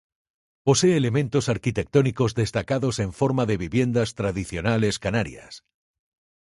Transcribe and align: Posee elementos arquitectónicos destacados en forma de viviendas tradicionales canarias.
Posee 0.63 0.97
elementos 0.97 1.47
arquitectónicos 1.47 2.33
destacados 2.33 2.97
en 2.97 3.13
forma 3.13 3.45
de 3.45 3.57
viviendas 3.57 4.15
tradicionales 4.15 4.97
canarias. 4.97 5.63